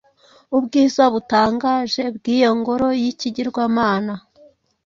Ubwiza 0.57 1.03
butangaje 1.13 2.03
bw’iyo 2.15 2.51
ngoro 2.59 2.87
yikigirwamana, 3.01 4.13